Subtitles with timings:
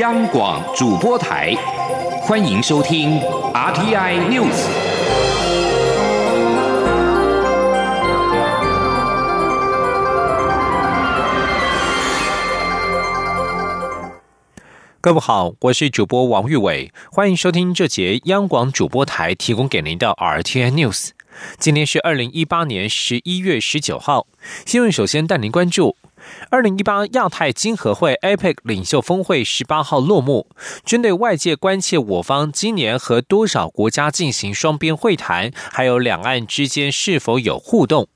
[0.00, 1.54] 央广主播台，
[2.22, 3.20] 欢迎收听
[3.52, 4.66] RTI News。
[15.00, 21.10] 各位好，我是主播王玉伟，欢迎收听这节央广主播台提供给您的 RTI News。
[21.56, 24.26] 今天是二零一八年十一月十九号，
[24.66, 25.96] 新闻首先带您关注。
[26.50, 30.46] 二零一八亚太经合会 （APEC） 领袖峰会十八号落幕。
[30.84, 38.08] 针对外界关切我方今年和多少国家进行双边会谈，还有两岸之间是否有互动，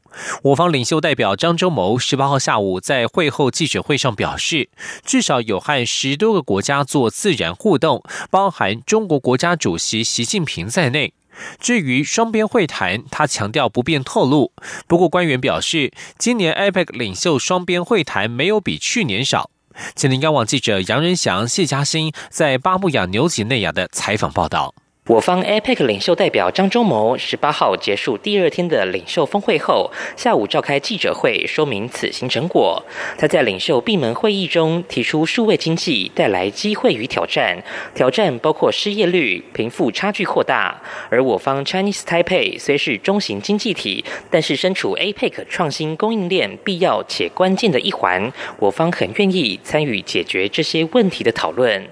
[0.44, 4.70] 我方领袖代表张忠谋十八号下午在会后记者会上表示，
[5.04, 11.12] 至少有和十多个国家做自然互动，包含中国国家主席习近平在内。
[11.58, 14.52] 至于双边会谈，他强调不便透露。
[14.86, 19.50] 不过官员表示，今年 APEC 领袖双边会谈没有比去年少。
[19.94, 24.74] 今天央网记者杨仁祥、谢嘉欣在巴布亚纽几内亚的采访报道。
[25.08, 32.84] 我方 APEC 领袖代表张忠谋十八号结束第二天的领袖峰会后，下午召开记者会，说明此行成果。
[33.16, 37.56] 他在领袖闭门会议中提出，数位经济带来机会与挑战，
[37.94, 40.78] 挑战包括失业率、贫富差距扩大。
[41.08, 51.82] 而我方 Chinese Taipei 虽是中型经济体，但是身处 APEC 创新供应链必要且关键的一环，我方很愿意参与解决这些问题的讨论。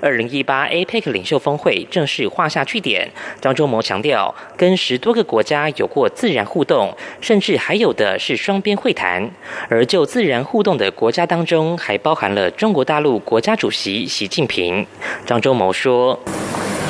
[0.00, 3.10] 二零一八 APEC 领袖峰会正式画下句点。
[3.40, 9.30] 张忠谋强调，跟十多个国家有过自然互动，甚至还有的是双边会谈。
[9.68, 14.86] 而就自然互动的国家当中，还包含了中国大陆国家主席习近平。
[15.26, 16.18] 张忠谋说：“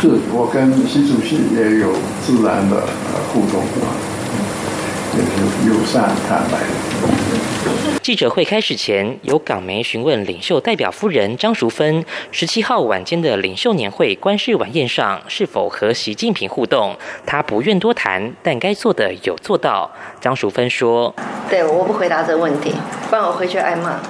[0.00, 2.86] 是我跟习主席也有自然的
[3.33, 3.62] 互动，
[5.66, 6.58] 友善坦白。”
[8.02, 19.90] 记者会开始前，有港媒询问领袖代表夫人张淑芬，十七号晚间的领袖年会官事晚宴上是否和习近平互动，她不愿多谈，但该做的有做到。
[20.20, 21.14] 张淑芬说
[21.48, 22.74] ：“对，我不回答这个问题，
[23.08, 23.96] 不然我回去挨骂。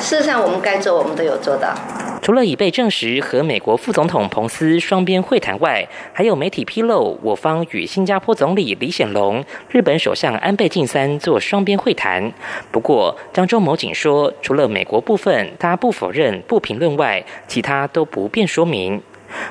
[0.00, 1.74] 事实上，我们该做，我们都有做到。”
[2.22, 12.32] 除了已被证实和美国副总统彭斯双边会谈外，还有媒体披露我方与新加坡总理李显龙、日本首相安倍晋三做双边会谈。
[12.70, 19.00] 不过，张忠谋仅说，除了美国部分，他不否认、不评论外，其他都不便说明。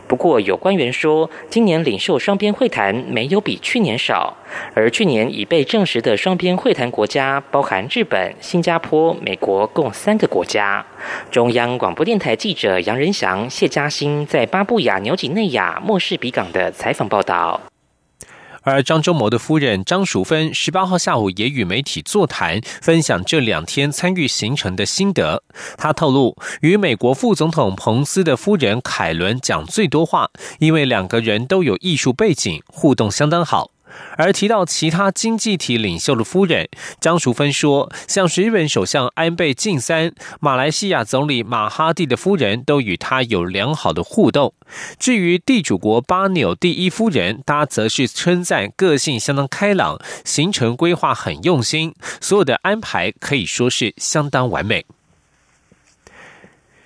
[0.08, 4.36] 不过，有官员说，今年领袖双边会谈没有比去年少，
[4.74, 10.86] 而去年已被证实的双边会谈国家包含日本、新加坡、美国共三个国家。
[11.32, 17.60] 中央广播电台记者杨仁祥、谢嘉欣在巴布亚纽几内亚莫氏比港的采访报道。
[18.64, 25.44] 而张忠谋的夫人张淑芬十八号下午也与媒体座谈，分享这两天参与行程的心得。
[25.78, 33.72] 他透露，与美国副总统彭斯的夫人凯伦讲最多话，因为两个人都有艺术背景，互动相当好。
[34.18, 36.68] 而提到其他经济体领袖的夫人
[37.00, 44.54] 张淑芬说，像是日本首相安倍晋三、马来西亚总理马哈蒂的夫人都与他有良好的互动。
[45.00, 54.86] 至于地主国巴纽第一夫人，她则是称赞个性相当开朗，行程规划很用心，所有的安排可以说是相当完美。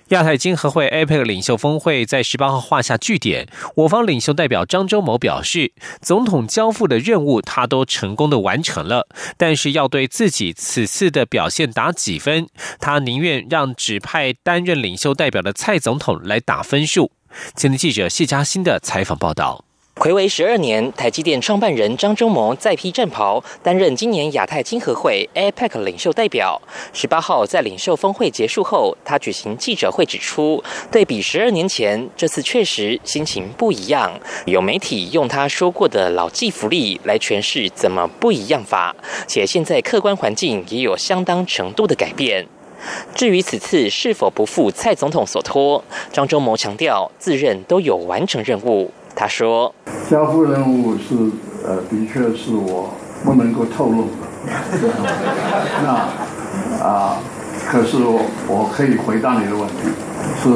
[0.08, 3.48] 亚太经合会 APEC 领袖峰会在十八号画下句点。
[3.76, 5.72] 我方领袖代表张周某表示，
[6.02, 12.48] 总统交付的任务他都成功的完成了，但是要对自己此次的表现打几分，
[12.78, 17.10] 他宁愿让指派担任领袖代表的蔡总统来打分数。
[17.56, 19.64] 前天记者谢佳欣的采访报道。
[19.96, 26.60] 魁违十二年，台积电创办人张忠谋再披战袍，担任今年亚太经合会 APEC 领袖代表。
[26.92, 34.18] 十八号在领袖峰会结束后，他举行记者会指出，对比十二年前，这次确实心情不一样。
[34.46, 38.94] 有媒体用他说过的老骥伏枥来诠释怎么不一样法，
[39.28, 42.44] 且现在客观环境也有相当程度的改变。
[43.14, 45.82] 至于此次是否不负蔡总统所托，
[46.12, 48.90] 张忠谋强调，自认都有完成任务。
[49.16, 49.72] 他说
[50.10, 51.14] ：“交付任务是，
[51.64, 52.90] 呃，的确是我
[53.24, 54.10] 不能够透露的。
[55.82, 57.16] 那啊，
[57.66, 59.88] 可是我我可以回答你的问题，
[60.42, 60.48] 是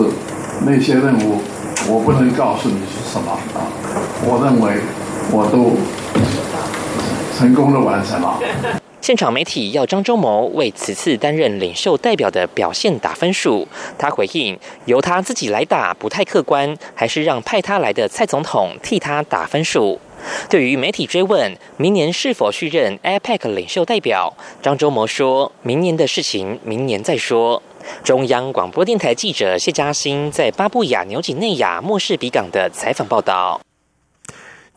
[0.66, 1.40] 那些任务
[1.88, 3.62] 我不能告诉你是什么啊。
[4.24, 4.80] 我认为
[5.30, 5.76] 我都
[7.38, 8.38] 成功的完成了。”
[9.08, 13.66] 现场媒体要张忠谋为此次担任领袖代表的表现打分数，
[13.96, 19.98] 他回应由他自己来打不太客观，还是让派他来的蔡总统替他打分数。
[20.50, 27.62] 对于媒体追问明年是否续任 APEC 领袖代表，张忠谋说明年的事情明年再说。
[28.04, 33.58] 中央广播电台记者谢嘉欣在巴布亚纽几内亚莫士比港的采访报道。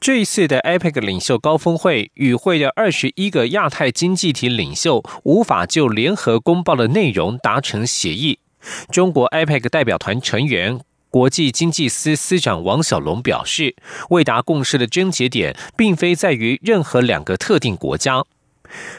[0.01, 8.39] 这一次的 APEC 领袖高峰会与会的二十一个亚太经济体领袖无法就联合公报的内容达成协议。
[8.91, 10.79] 中国 APEC 代表团成员、
[11.11, 13.75] 国际经济司司长王小龙表示，
[14.09, 18.23] 未达共识的症结点并非在于任何两个特定国家。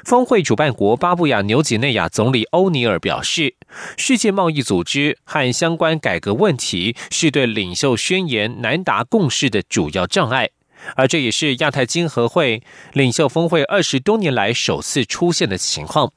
[0.05, 3.57] 峰会主办国巴布亚纽几内亚总理欧尼尔表示，
[3.97, 10.51] 世界贸易组织和相关改革问题是对领袖宣言难达共识的主要障碍。
[10.97, 12.63] 而这也是亚太经合会
[12.93, 16.13] 领袖峰会二十多年来首次出现的情况。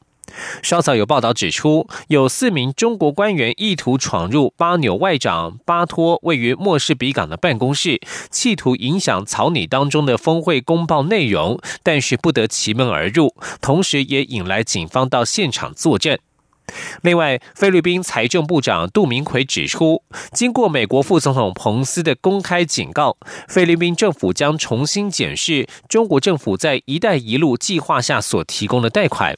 [0.63, 8.01] 稍早有报道指出，有四名中国官员意图闯入巴纽外长巴托位于莫士比港的办公室，
[8.31, 16.17] 企图影响草拟当中的峰会公报内容，但是不得其门而入，同时也引来警方到现场作证。
[17.01, 23.17] 另外，菲律宾财政部长杜明奎指出，经过美国副总统彭斯的公开警告，
[23.47, 29.37] 菲律宾政府将重新检视中国政府在“一带一路”计划下所提供的贷款。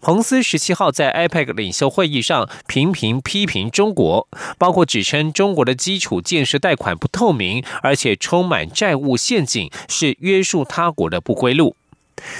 [0.00, 4.26] 彭斯十七号在 IPEC 领袖会议上频频批评中国，
[4.58, 11.76] 包括指称中国的基础建设贷款不透明，而且充满债务陷阱，是约束他国的不归路。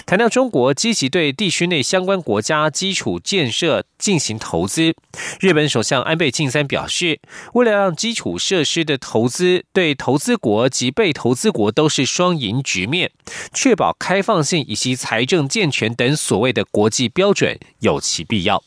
[0.07, 4.95] 谈到中国积极对地区内相关国家基础建设进行投资，
[5.41, 7.21] 日本首相安倍晋三表示，
[7.55, 13.11] 为了让基础设施的投资对投资国及被投资国都是双赢局面，
[13.53, 18.63] 确保开放性以及财政健全等所谓的国际标准有其必要。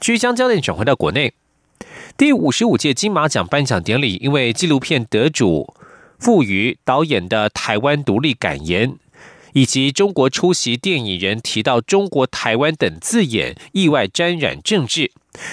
[0.00, 1.34] 据将焦点转回到国内，
[2.16, 5.74] 第五十五届金马奖颁奖典礼因为纪录片得主。
[6.22, 8.94] 赋予导演的台湾独立感言，
[9.54, 15.10] 以及中国出席电影人提到中国台湾等字眼，意外沾染政治。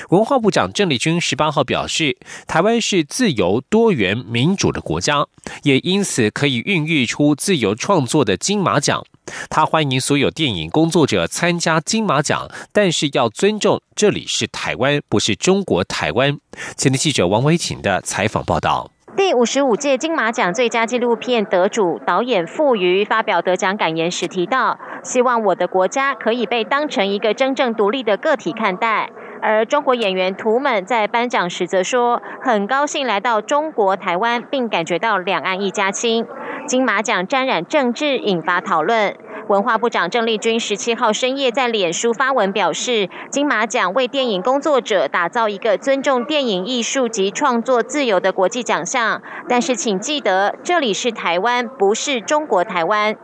[0.10, 5.26] 文化部长郑丽君十八号表示，台湾是自由、多元、民主的国家，
[5.64, 9.04] 也因此可以孕育出自由创作的金马奖。
[9.50, 16.38] 他欢迎所有电影工作者参加金马奖，但是要尊重这里是台湾，不是中国台湾。
[16.78, 18.92] 前天记者王维琴的采访报道。
[19.20, 29.10] 第五十五届金马奖最佳纪录片得主导演傅余发表得奖感言时提到：“希望我的国家可以被当成一个真正独立的个体看待。”
[29.44, 36.26] 而中国演员图们在颁奖时则说：“很高兴来到中国台湾，并感觉到两岸一家亲。”
[36.66, 39.14] 金马奖沾染政治，引发讨论。
[39.50, 49.24] 文化部长郑丽君十七号深夜在脸书发文表示，金马奖为电影工作者打造一个尊重电影艺术及创作自由的国际奖项。
[49.48, 53.16] 但是，请记得，这里是台湾，不是中国台湾。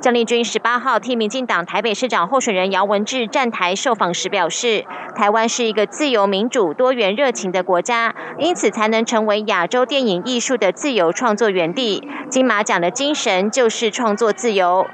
[0.00, 4.84] 郑丽君十八号替民进党台北市长候选人姚文智站台受访时表示，
[5.16, 12.08] 台湾是一个自由、民主、多元、热情的国家，因此才能成为亚洲电影艺术的自由创作园地。
[12.30, 14.86] 金马奖的精神就是创作自由。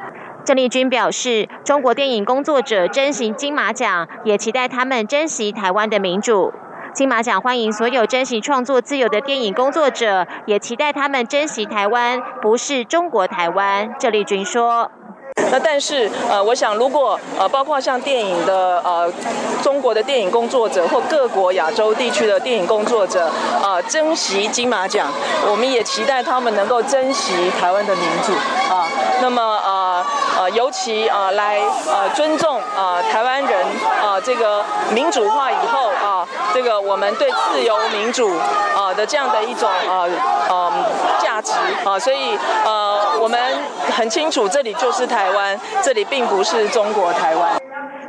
[0.48, 6.54] 郑丽君表示，中国电影工作者珍惜金马奖，也期待他们珍惜台湾的民主。
[6.94, 13.94] 金马奖欢迎所有珍惜创作自由的电影工作者，也期待他们珍惜台湾，不是中国台湾。
[14.00, 14.90] 郑丽君说。
[15.50, 19.10] 那但是呃，我想如果呃，包括像电影的呃，
[19.62, 23.30] 中国的电影工作者或各国亚洲地区的电影工作者
[23.62, 25.12] 啊，珍惜金马奖，
[25.48, 28.32] 我们也期待他们能够珍惜台湾的民主
[28.72, 28.88] 啊。
[29.20, 29.87] 那么呃
[30.50, 33.66] 尤其啊来呃尊重啊台湾人
[34.02, 38.30] 啊这个民主化以后啊，这个我们对自由民主
[38.76, 40.06] 啊的这样的一种啊
[40.50, 40.72] 嗯
[41.20, 41.52] 价值
[41.84, 43.38] 啊，所以呃我们
[43.96, 45.58] 很清楚这里就是台湾。
[45.82, 47.57] 这里并不是中国台湾。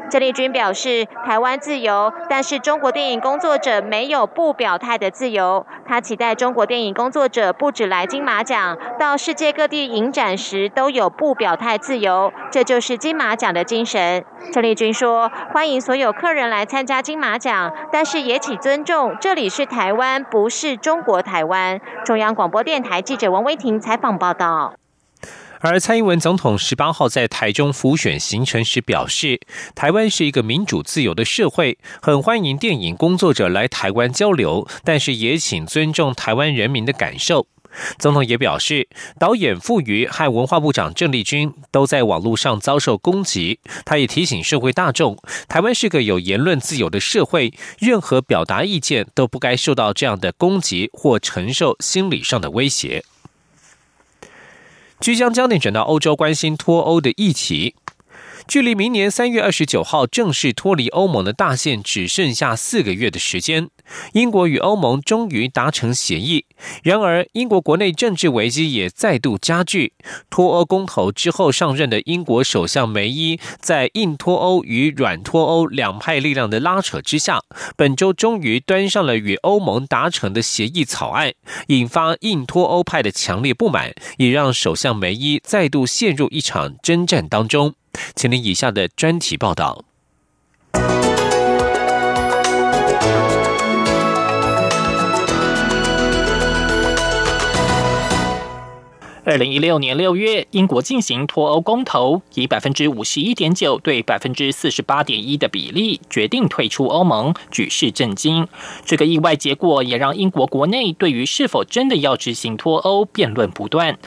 [0.10, 5.66] 郑丽君表示，台湾自由，但是中国电影工作者没有不表态的自由。
[5.86, 14.26] 他期待中国电影工作者不止来金马奖，到世界各地影展时都有不表态自由，这就是金马奖的精神。
[14.52, 24.74] 郑丽君说：“欢迎所有客人来参加金马奖，但是也请尊重，这里是台湾，不是中国台湾。”中央广播电台记者王威婷采访报道。
[25.62, 29.42] 而蔡英文总统十八号在台中辅选行程时表示，
[29.76, 37.48] 台湾是一个民主自由的社会，很欢迎电影工作者来台湾交流，但是也请尊重台湾人民的感受。
[37.98, 38.88] 总统也表示，
[39.20, 45.18] 导演傅余和文化部长郑丽君都在网络上遭受攻击，他也提醒社会大众，
[45.50, 53.04] 台湾是个有言论自由的社会，任何表达意见都不该受到这样的攻击或承受心理上的威胁。
[55.00, 57.76] 即将焦点转到欧洲，关心脱欧的议题。
[58.48, 63.70] 距离明年三月二十九号正式脱离欧盟的大限只剩下四个月的时间，
[64.14, 66.46] 英国与欧盟终于达成协议。
[66.84, 69.94] 然而，英国国内政治危机也再度加剧。
[70.30, 77.42] 脱欧公投之后上任的英国首相梅伊，在硬脱欧与软脱欧两派力量的拉扯之下，
[77.76, 81.34] 本周终于端上了与欧盟达成的协议草案，
[81.68, 87.76] 引发硬脱欧派的强烈不满，也让首相梅伊再度陷入一场征战当中。
[88.16, 89.86] 请您以下的专题报道。
[99.26, 108.48] 二零一六年六月，英国进行脱欧公投，以百分之五十一点九对百分之四十八点一的比例决定退出欧盟，举世震惊。
[108.86, 114.00] 这个意外结果也让英国国内对于是否真的要执行脱欧辩论不断。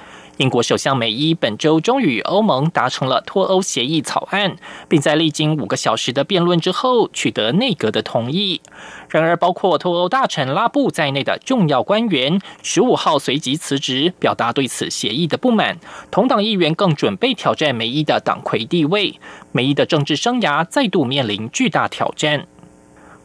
[0.42, 4.56] 英国首相梅伊本周终于与欧盟达成了脱欧协议草案，
[4.88, 8.60] 并在历经五个小时的辩论之后取得内阁的同意。
[9.08, 15.78] 然而，包括脱欧大臣拉布在内的重要官员十五号随即辞职，表达对此协议的不满。
[16.10, 19.20] 同党议员更准备挑战梅伊的党魁地位，
[19.52, 22.48] 梅伊的政治生涯再度面临巨大挑战。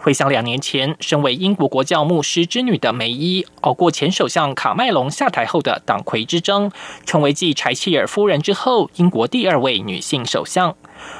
[0.07, 6.71] 回想两年前，身为英国国教牧师之女的梅伊，熬过前首相卡麦隆下台后的党魁之争，
[7.05, 10.73] 成为继柴契尔夫人之后英国第二位女性首相。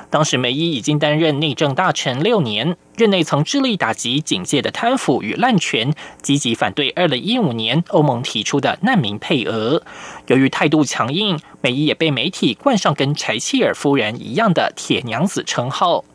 [0.10, 9.84] 当时梅伊已经担任内政大臣六年，任内曾致力打击警界的贪腐与滥权，积极反对二零一五年欧盟提出的难民配额。
[10.28, 16.06] 由于态度强硬，梅伊也被媒体冠上跟柴契尔夫人一样的“铁娘子”称号。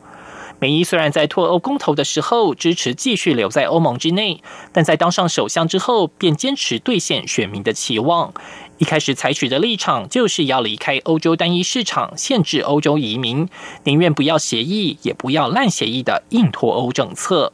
[0.63, 4.41] 梅伊虽然在脱欧公投的时候支持继续留在欧盟之内，
[4.71, 8.33] 但在当上首相之后便坚持兑现选民的期望。
[8.79, 13.49] 一开始采取的立场就是要离开欧洲单一市场，限制欧洲移民，
[13.83, 17.53] 宁愿不要协议，也不要烂协议的硬脱欧政策。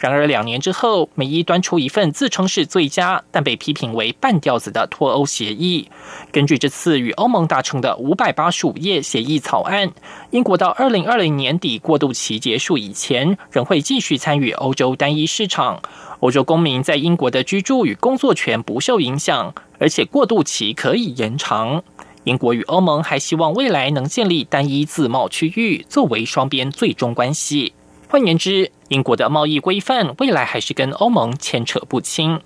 [0.00, 5.90] 然而，两年之后，美伊端出一份自称是最佳，但被批评为半吊子的脱欧协议。
[6.32, 9.92] 根据这次与欧盟达成的五百八十五页协议草案，
[10.30, 15.82] 英国到二零二零年底过渡期结束以前，仍会继续参与欧洲单一市场。
[16.20, 21.82] 欧洲公民在英国的居住与工作权不受影响，而且过渡期可以延长。
[22.24, 27.74] 英国与欧盟还希望未来能建立单一自贸区域，作为双边最终关系。
[28.10, 32.40] 换言之，英国的贸易规范未来还是跟欧盟牵扯不清。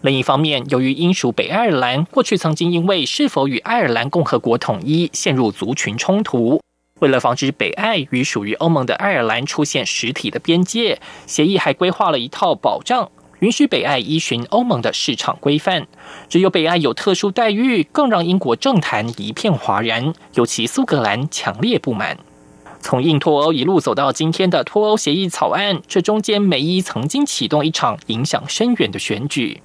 [0.00, 6.58] 另一方面，由于英属北爱尔兰过去曾经因为是否与爱尔兰共和国统一陷入族群冲突，
[7.00, 15.86] 为了防止北爱与属于欧盟的爱尔兰出现实体的边界，协议还规划了一套保障，允许北爱依循欧盟的市场规范。
[16.30, 22.16] 只有北爱有特殊待遇，更让英国政坛一片哗然，尤其苏格兰强烈不满。
[22.84, 29.62] 从硬脱欧一路走到今天的脱欧协议草案，这中间梅伊曾经启动一场影响深远的选举。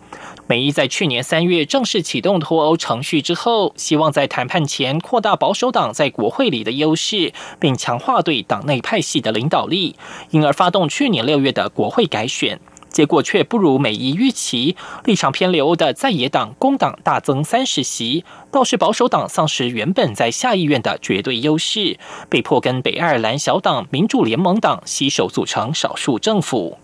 [0.47, 9.97] 梅伊在去年三月正式启动脱欧程序之后，希望在谈判前扩大保守党在国会里的优势，并强化对党内派系的领导力，
[10.29, 12.61] 因而发动去年六月的国会改选。
[12.89, 21.97] 结果却不如美伊预期，立场偏流的在野党工党大增三十席，倒是保守党丧失原本在下议院的绝对优势，
[22.29, 26.77] 被迫跟北爱尔兰小党民主联盟党携手组成少数政府。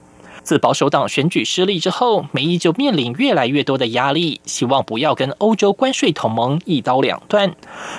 [0.46, 7.56] 自保守党选举失利之后，美伊就面临越来越多的压力，希望不要跟欧洲关税同盟一刀两断。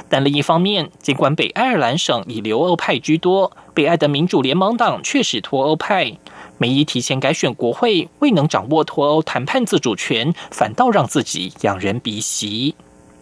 [0.08, 6.16] 但另一方面，尽管北爱尔兰省以留欧派居多，北爱的民主联盟党却是脱欧派。
[6.58, 12.76] 梅伊提前改选国会，未能掌握脱欧谈判自主权，反倒让自己仰人鼻息。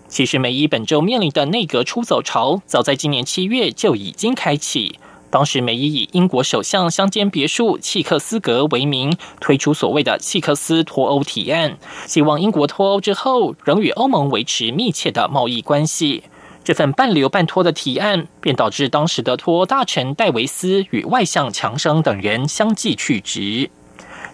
[0.07, 4.99] 其实，梅伊本周面临的内阁出走潮，早在今年七月就已经开启。
[5.35, 11.77] 当时，梅伊以英国首相乡间别墅契克斯格为名，推出所谓的契克斯脱欧提案，
[12.07, 16.23] 希望英国脱欧之后，仍与欧盟维持密切的贸易关系。
[16.63, 23.69] 这份半留半脱的提案，便导致当时的脱欧大臣戴维斯与外相强生等人相继去职。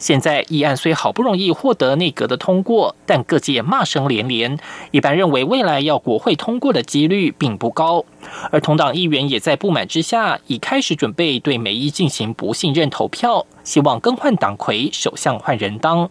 [0.01, 4.59] 现在议案虽好不容易获得内阁的通过，但各界骂声连连。
[4.93, 8.03] 一般认为，未来要国会通过的几率并不高。
[8.51, 16.09] 而同党议员也在不满之下，已开始准备对梅伊进行不信任投票，希望更换党魁，首相换人当。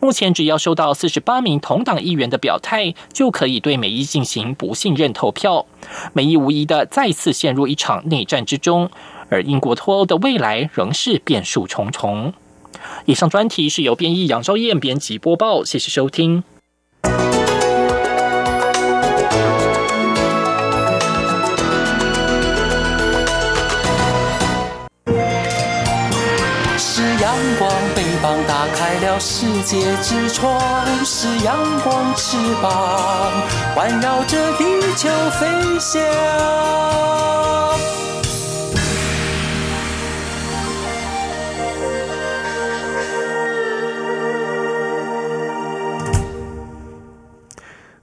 [0.00, 5.64] 目前只要收到四十八名同党议员的表态，就可以对梅伊进行不信任投票。
[6.12, 8.90] 梅伊无疑的再次陷入一场内战之中，
[9.30, 12.34] 而英国脱欧的未来仍是变数重重。
[13.06, 16.42] 以上专题是由编译杨昭燕编辑播报，谢谢收听。
[26.78, 30.60] 是阳光，翅膀打开了世界之窗；
[31.04, 33.32] 是阳光，翅膀
[33.74, 34.64] 环绕着地
[34.96, 35.08] 球
[35.38, 35.46] 飞
[35.78, 36.00] 翔。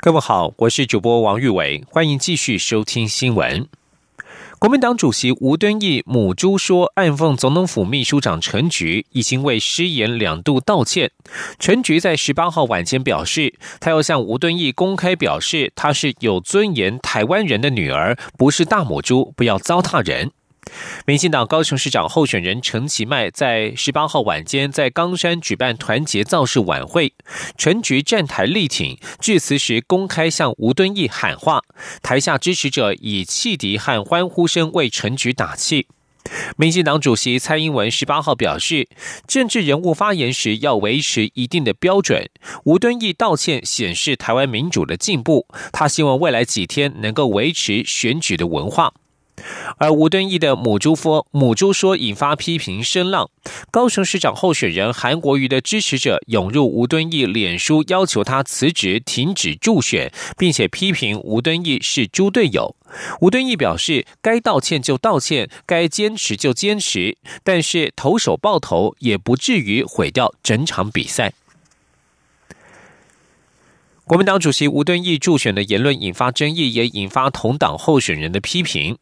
[0.08, 3.68] 各位好，我是主播王玉伟，欢迎继续收听新闻。
[4.58, 11.12] 国民党主席吴敦义母猪说，暗讽总统府秘书长陈菊已经为失言两度道歉。
[11.60, 20.32] 陈菊在十八号晚间表示，他要向吴敦义公开表示，他是有尊严台湾人的女儿，不是大母猪，不要糟蹋人。
[21.06, 27.14] 民进党高雄市长候选人陈其迈在十八号晚间在冈山举办团结造势晚会，
[27.58, 31.62] 陈菊站台力挺，致辞时公开向吴敦义喊话，
[32.02, 35.88] 台下支持者以汽笛和欢呼声为陈菊打气。
[36.58, 38.90] 民进党主席蔡英文十八号表示，
[39.26, 42.30] 政治人物发言时要维持一定的标准。
[42.66, 48.94] 吴敦义道歉显示台湾民主的进步，他希望未来几天能够维持选举的文化。
[49.78, 53.30] 而吴敦义的母猪说母猪说引发批评声浪，
[53.70, 62.76] 高雄市长候选人韩国瑜的支持者涌入吴敦义脸书，要求他辞职、停止助选，并且批评吴敦义是猪队友。
[63.22, 71.34] 吴敦义表示，该道歉就道歉，该坚持就坚持，但是投手爆头也不至于毁掉整场比赛。
[74.08, 78.98] 国民党主席吴敦义助选的言论引发争议，也引发同党候选人的批评。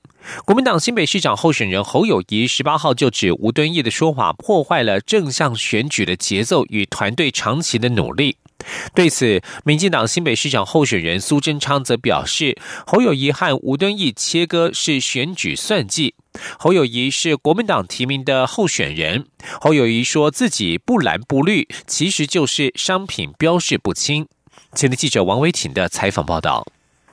[0.45, 8.37] 国民党新北市长候选人侯友谊十八号就指吴敦义的说法破坏了正向选举的节奏与团队长期的努力。
[8.95, 12.57] 对此，民进党新北市长候选人苏贞昌则表示，
[12.87, 16.15] 侯友谊和吴敦义切割是选举算计。
[16.57, 19.27] 侯友谊是国民党提名的候选人，
[19.61, 24.25] 侯友谊说自己不蓝不绿，其实就是商品标示不清。
[24.73, 26.65] 前的记者王维挺的采访报道。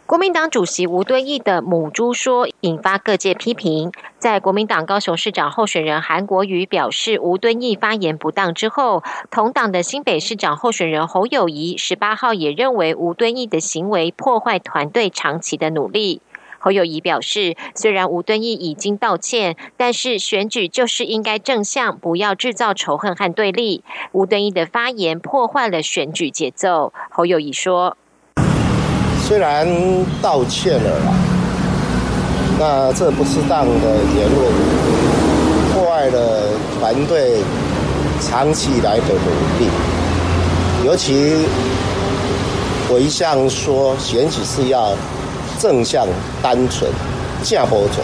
[0.04, 3.90] 国民党主席吴敦义的母猪说引发各界批评。
[4.18, 16.20] 在国民党高雄市长候选人韩国瑜表示吴敦义发言不当之后，同党的新北市长候选人侯友谊十八号也认为吴敦义的行为破坏团队长期的努力。
[16.62, 23.82] 侯友谊表示，虽然吴敦义已经道歉，但是选举就是应该正向，不要制造仇恨和对立。
[24.12, 26.92] 吴敦义的发言破坏了选举节奏。
[27.10, 27.96] 侯友谊说。
[29.24, 29.66] 虽然
[30.22, 31.12] 道歉了啦，
[32.60, 34.52] 那这不适当的言论
[35.72, 36.48] 破坏了
[36.78, 37.42] 团队
[38.20, 39.68] 长期以来的努力。
[40.86, 41.44] 尤其
[42.88, 44.94] 我一向说选举是要
[45.62, 46.08] 正向、
[46.42, 46.90] 单纯、
[47.44, 48.02] 架波走，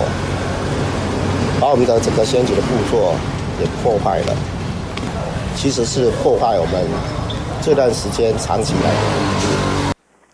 [1.61, 3.13] 把我们的整个选举的步骤
[3.61, 4.37] 也破坏了。
[5.57, 6.87] 其实是破坏我们
[7.61, 9.58] 这段时间长期来的。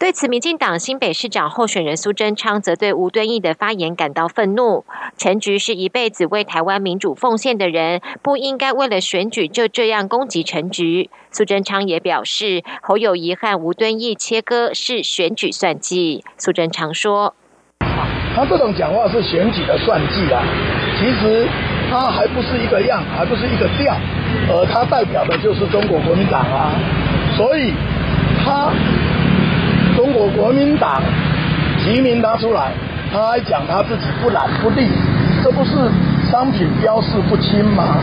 [0.05, 4.85] 对此，民进党新北市长候选人苏贞昌则对吴敦义的发言感到愤怒。
[5.17, 11.09] 陈菊是一辈子为台湾民主奉献的人，不应该为了选举就这样攻击陈菊。
[11.31, 16.23] 苏贞昌也表示，侯友谊和吴敦义切割是选举算计。
[16.37, 17.35] 苏贞昌说
[18.37, 20.45] ：“他这种讲话是选举的算计啊，
[20.99, 21.49] 其实
[21.90, 23.97] 他还不是一个样，还不是一个调，
[24.51, 26.79] 而他代表的就是中国国民党啊，
[27.38, 27.73] 所以
[28.45, 28.71] 他。”
[29.96, 31.02] 中国国民党
[31.85, 32.72] 提名他出来，
[33.12, 34.88] 他还讲他自己不懒不立，
[35.42, 35.70] 这不是
[36.30, 38.02] 商品标示不清吗？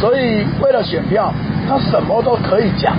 [0.00, 1.32] 所以为了选票，
[1.66, 2.94] 他什么都可以讲。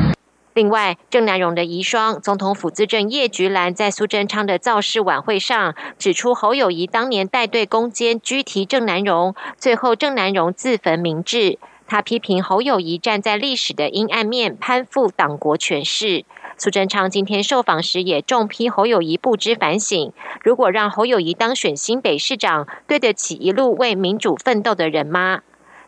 [0.55, 11.59] 另外，郑南荣的遗孀、总统府资政叶菊兰在苏贞昌的造势晚会上指出，侯友谊当年带队攻坚拘提郑南荣，最后郑南荣自焚明志。
[11.85, 16.23] 他批评侯友谊站在历史的阴暗面，攀附党国权势。
[16.57, 20.13] 苏贞昌今天受访时也重批侯友谊不知反省。
[20.43, 25.41] 如果让侯友谊当选新北市长，对得起一路为民主奋斗的人吗？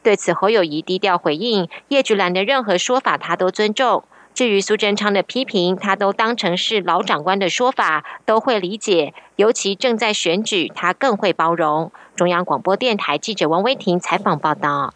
[0.04, 4.04] 对此，侯友谊低调回应：叶菊兰的任何说法他都尊重。
[4.34, 9.13] 至于苏贞昌的批评，他都当成是老长官的说法，都会理解。
[9.38, 11.91] 尤其正在选举，他更会包容。
[12.15, 14.93] 中央广播电台记者王威婷采访报道。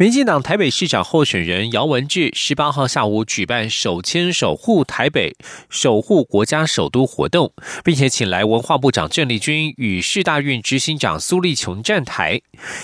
[0.00, 5.36] 民进党台北市长候选人姚文智十八号下午举办手牵手护台北、
[5.68, 7.52] 守护国家首都活动，
[7.84, 12.40] 并且请来文化部长郑丽君与市大运执行长苏立琼站台。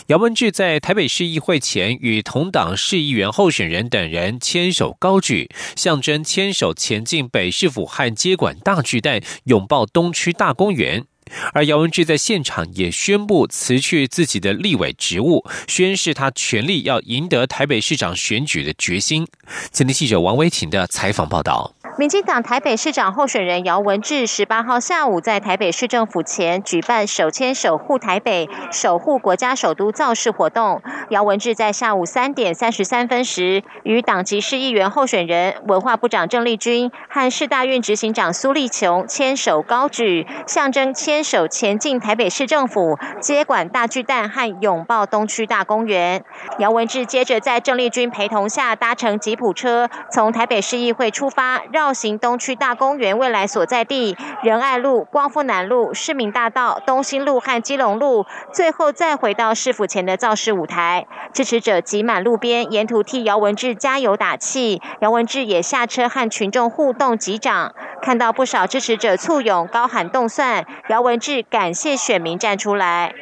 [0.09, 11.07] 姚文智在台北市议会前与同党市议员候选人等人牵手高举，象征牵手前进北市府和接管大巨蛋，拥抱东区大公园。
[11.53, 19.27] 而姚文智在现场也宣布辞去自己的立委职务，宣示他全力要赢得台北市长选举的决心。
[19.71, 21.76] 前天记者王维婷的采访报道。
[21.99, 30.83] 民进党台北市长候选人姚文智十八号下午在台北市政府前举办“手牵手护台北，守护国家首都”造势活动。
[31.09, 46.23] 姚文智在下午三点三十三分时，与党籍市议员候选人文化部长郑丽君和市大运执行长苏立琼牵手高举，象征牵手前进台北市政府，接管大巨蛋和拥抱东区大公园。
[46.59, 51.86] 姚文智接着在郑丽君陪同下搭乘吉普车，从台北市议会出发绕。
[51.87, 61.07] 绕行东区大公园未来所在地仁爱路、光复南路、市民大道、东兴路和基隆路，最后再回到市府前的造势舞台。
[61.33, 64.83] 支持者挤满路边，沿途替姚文智加油打气。
[64.99, 67.73] 姚文智也下车和群众互动击掌，
[68.03, 70.67] 看到不少支持者簇拥高喊动算。
[70.89, 73.15] 姚文智感谢选民站出来。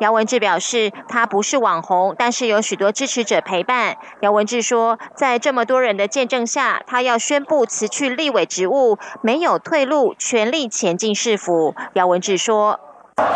[0.00, 3.96] 姚文智表示，他不是网红，但是有许多支持者陪伴。
[4.20, 11.74] 姚文智说，在这么多人的见证下，他要宣布辞去立委职务，没有退路，全力前进市府。
[11.94, 12.78] 姚文智说：“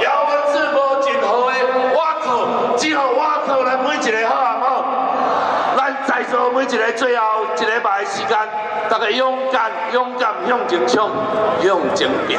[0.00, 4.84] 姚文智无任何的挖苦，只好挖苦咱每一个好啊好，
[5.76, 8.38] 咱在座每一个最后一礼拜的时间，
[8.88, 11.10] 大家勇敢勇敢向前冲，
[11.60, 12.38] 向前拼。”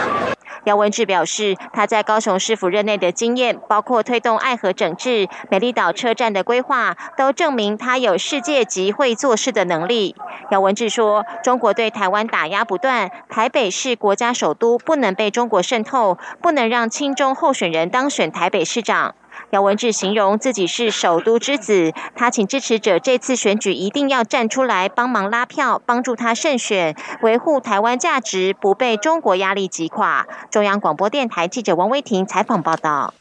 [0.65, 10.15] 姚文志表示，他在高雄市府任内的经验，包括推动爱河整治、美丽岛车站的规划，都证明他有世界级会做事的能力。
[10.51, 19.15] 姚文志说：“中国对台湾打压不断，台北是国家首都，不能被中国渗透，不能让亲中候选人当选台北市长。”
[19.53, 30.27] 姚文智形容自己是首都之子，他请支持者这次选举一定要站出来帮忙拉票，帮助他胜选，维护台湾价值，不被中国压力击垮。
[30.49, 33.13] 中央广播电台记者王威婷采访报道。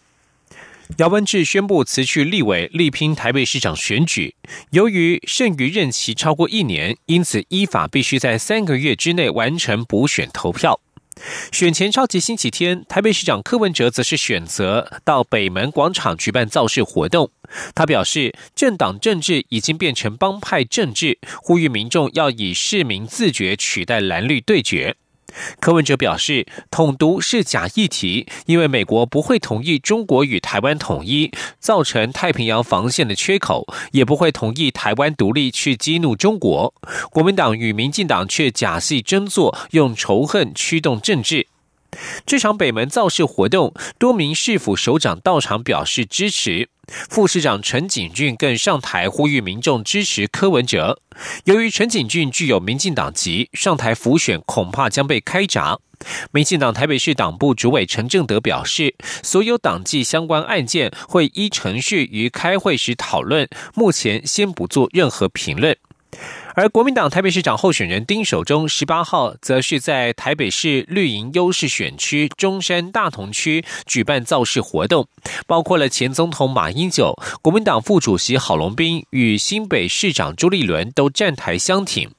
[0.97, 4.35] 姚文智宣布辞去立委，力拼台北市长选举。
[4.71, 10.81] 由于剩余任期超过一年，因此依法必须在三个月之内完成补选投票。
[11.53, 17.31] 选前超级星期天，台北市长柯文哲则是选择到北门广场举办造势活动。
[17.75, 24.96] 他表示，政党政治已经变成帮派政治，呼吁民众要以市民自觉取代蓝绿对决。
[25.61, 36.75] 柯文哲表示，统独是假议题，因为美国不会同意中国与台湾统一，造成太平洋防线的缺口，也不会同意台湾独立去激怒中国。
[37.11, 41.47] 国民党与民进党却假戏真做，用仇恨驱动政治。
[42.25, 46.71] 这场北门造势活动，多名市府首长到场表示支持，
[47.09, 51.01] 副市长陈景俊更上台呼吁民众支持柯文哲。
[51.45, 55.79] 由于陈景俊具有民进党籍，上台辅选恐怕将被开闸。
[56.33, 65.77] 民进党台北市党部主委陈正德表示，所有党纪相关案件会依程序于开会时讨论，目前先不做任何评论。
[66.54, 75.08] 而国民党台北市长候选人丁守中十八号则是在台北市绿营优势选区中山大同区举办造势活动，
[75.46, 82.10] 包括了前总统马英九、国民党副主席郝龙斌与新北市长朱立伦都站台相挺。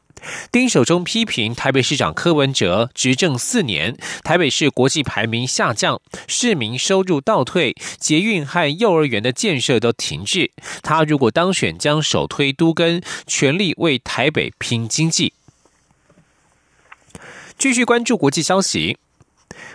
[0.51, 10.51] 丁守中批评台北市长柯文哲执政四年，台北市国际排名下降，市民收入倒退，捷运和幼儿园的建设都停滞。
[10.81, 15.33] 他如果当选，将首推都更，全力为台北拼经济。
[17.57, 18.97] 继续关注国际消息。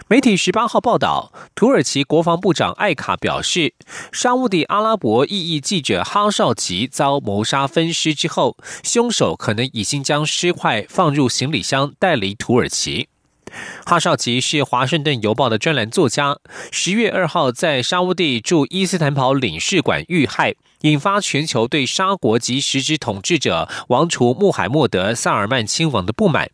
[0.09, 3.75] 媒体十八号报道，土耳其国防部长艾卡表示，
[4.11, 13.09] 沙地阿拉伯异议记者哈绍吉遭谋杀分尸之后，凶手可能已经将尸块放入行李箱带离土耳其。
[13.85, 16.39] 哈绍吉是《华盛顿邮报》的专栏作家，
[16.71, 26.51] 十月二号在沙地驻伊斯坦堡领事馆遇害，引发全球对沙国及实质统治者王储穆罕默德·萨尔曼亲王的不满。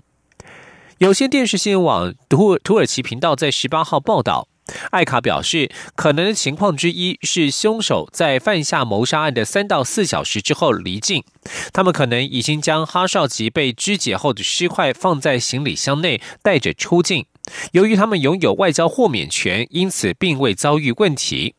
[0.99, 4.47] 有线电视新闻网土土耳其频道在十八号报道，
[4.93, 11.25] 艾卡表示，可能的情况之一是凶手在犯下谋杀案的三到四小时之后离境，
[11.73, 17.27] 他们可能已经将哈绍吉被肢解后的尸块放在行李箱内带着出境。
[17.73, 21.57] 由于他们拥有外交豁免权，因此并未遭遇问题。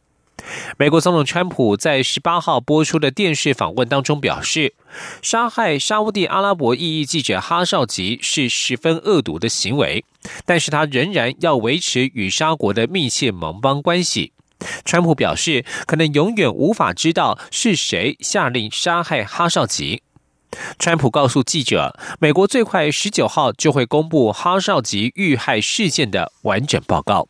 [0.77, 4.73] 美国总统川普在十八号播出的电视访问当中表示，
[5.21, 10.03] 杀害沙地阿拉伯异议记者哈绍吉是十分恶毒的行为，
[10.45, 14.33] 但是他仍然要维持与沙国的密切盟邦关系。
[14.83, 20.01] 川普表示，可能永远无法知道是谁下令杀害哈绍吉。
[20.79, 27.27] 川普告诉记者，美国最快十九号就会公布哈绍吉遇害事件的完整报告。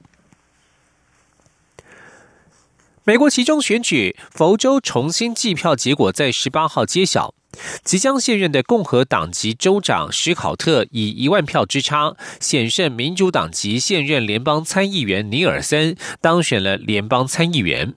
[3.07, 7.35] 美国其中选举，佛州重新计票结果在十八号揭晓。
[7.83, 17.93] 即将卸任的共和党籍州长史考特以一万票之差险胜民主党籍现任联邦参议员尼尔森，当选了联邦参议员。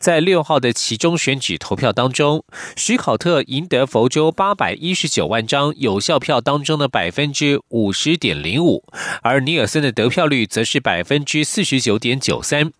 [0.00, 2.44] 在六号的其中选举投票当中，
[2.74, 8.82] 史考特赢得佛州八百一十九万张有效票当中的百分之五十点零五，
[9.22, 12.72] 而尼尔森的得票率则是百分之四十九点九三。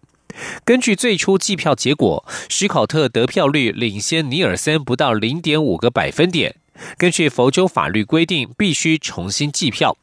[0.64, 6.56] 根据最初计票结果，史考特得票率领先尼尔森不到零点五个百分点。
[6.98, 9.96] 根据佛州法律规定，必须重新计票。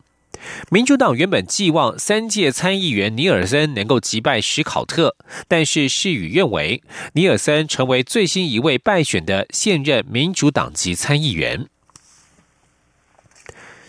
[0.72, 5.16] 民主党原本寄望三届参议员尼尔森能够击败史考特，
[5.48, 6.82] 但是事与愿违，
[7.14, 11.68] 尼尔森成为最新一位败选的现任民主党籍参议员。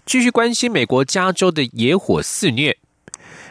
[0.05, 2.77] 继续关心美国加州的野火肆虐。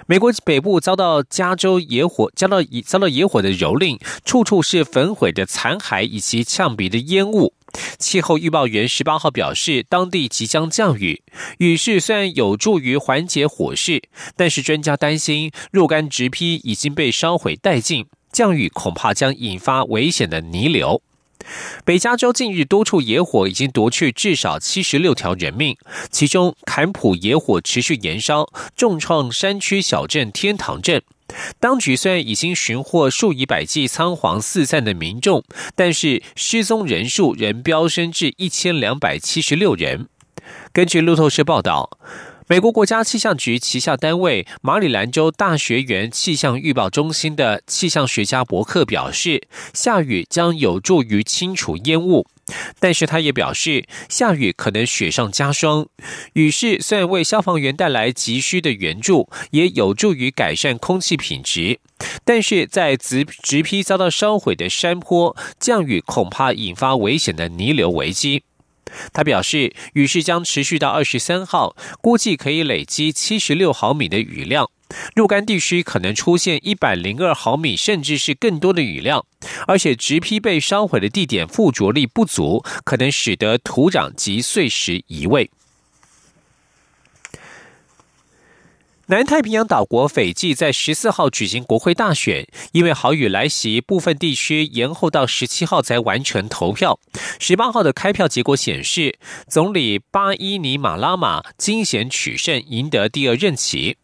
[0.07, 7.53] 美国北部遭到加州野火，遭到遭到野火的蹂躏，处处是焚毁的残骸以及呛鼻的烟雾。
[7.97, 11.21] 气候预报员十八号表示，当地即将降雨，
[11.59, 14.01] 雨势虽然有助于缓解火势，
[14.35, 21.01] 但是专家担心若干植批已经被烧毁殆尽，降雨恐怕将引发危险的泥流。
[21.83, 25.77] 北加州近日多处野火已经夺去至少七十六条人命，
[26.09, 31.01] 其中坎普野火持续燃烧，重创山区小镇天堂镇。
[31.59, 35.43] 当局虽然已经寻获数以百计仓皇四散的民众，
[35.75, 40.07] 但是失踪人数仍飙升至一千两百七十六人。
[40.73, 41.97] 根据路透社报道。
[42.51, 52.27] 美国国家气象局旗下单位马里兰州大学园气象预报中心的气象学家伯克表示，下雨将有助于清除烟雾，
[52.77, 55.87] 但是他也表示，下雨可能雪上加霜。
[56.33, 61.79] 雨势虽然为消防员带来急需的援助，也有助于改善空气品质，
[62.25, 68.43] 但是在直直批遭到烧毁的山坡，降雨恐怕引发危险的泥流危机。
[69.13, 74.69] 他表示，雨势将持续到二十三号，估计可以累积七十六毫米的雨量。
[75.15, 79.25] 若干地区可能出现一百零二毫米，甚至是更多的雨量。
[79.65, 85.49] 而且，直批被烧毁的地点附着力不足，可能使得土壤及碎石移位。
[89.11, 96.97] 南太平洋岛国斐济在十四号举行国会大选，因为豪雨来袭，部分地区延后到十七号才完成投票。
[97.37, 99.19] 十八号的开票结果显示，
[99.49, 103.97] 总理巴伊尼马拉马惊险取胜，赢得第二任期。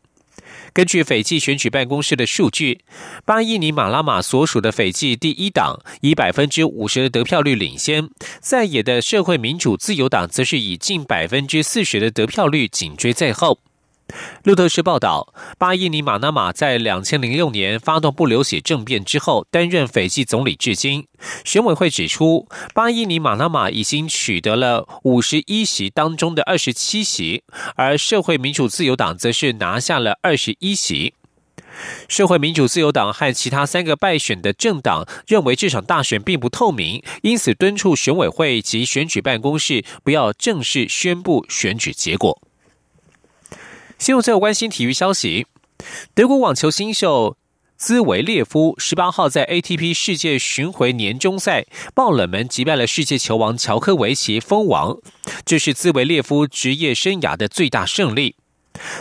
[0.74, 2.82] 根据斐济选举办公室的数据，
[3.24, 8.10] 巴伊尼马拉马所属的斐济第一党以百分之五十的得票率领先，
[8.42, 13.60] 在野的社会民主自由党则是以近百分之四十的得票率紧追在后。
[14.44, 21.06] 路透社报道，巴伊尼马纳马在两千零六年发动不流血政变之后，担任斐济总理至今。
[21.44, 27.44] 选委会指出，巴伊尼马纳马已经取得了五十一席当中的二十七席，
[27.76, 31.14] 而社会民主自由党则是拿下了二十一席。
[32.08, 42.42] 社会民主自由党和其他三个败选的政党认为这场大选并不透明，因此敦促选委会及选举办公室不要正式宣布选举结果。
[43.98, 45.48] 新闻最后关心体育消息，
[46.14, 47.36] 德国网球新秀
[47.78, 54.98] 兹维列夫十八号在 ATP 世界巡回年终赛爆冷门击败了世界球王乔科维奇封王，
[55.44, 58.36] 这是兹维列夫职业生涯的最大胜利。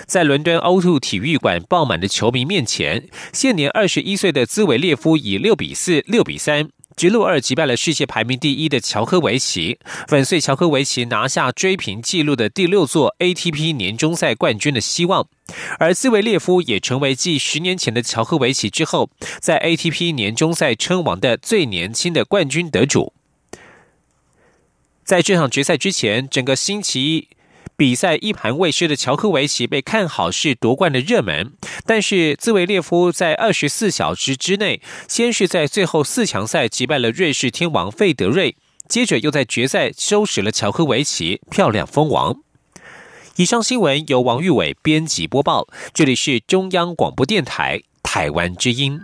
[0.07, 6.71] 在伦敦 O2 体育馆爆满的球迷面前，现年二十一岁的兹维列夫以六比四、六比三。
[6.97, 9.79] 直路二击败了世界排名第一的乔科维奇，
[10.09, 15.29] 粉碎乔科维奇拿下追平纪录的第六座 ATP 年终赛冠军的希望。
[15.79, 23.13] 而兹维列夫也成为继十年前的乔科维奇之后，在 ATP 年终赛称王的最年轻的冠军得主。
[25.05, 27.29] 在这场决赛之前，整个星期一。
[27.77, 31.53] 比赛一盘未失的乔科维奇被看好是夺冠的热门，
[31.85, 38.57] 但是兹维列夫在二十四小时之内，先是在最后四强赛击败了瑞士天王费德瑞，
[38.89, 42.37] 接着又在决赛收拾了乔科维奇，漂亮封王。
[43.37, 48.99] 以上新闻由王玉伟编辑播报，这里是中央广播电台台湾之音。